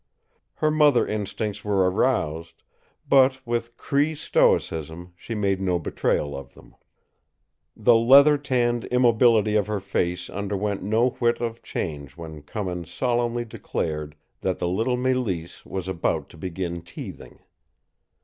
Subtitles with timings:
[0.55, 2.63] Her mother instincts were aroused,
[3.07, 6.73] but with Cree stoicism she made no betrayal of them.
[7.77, 13.45] The leather tanned immobility of her face underwent no whit of change when Cummins solemnly
[13.45, 17.37] declared that the little Mélisse was about to begin teething.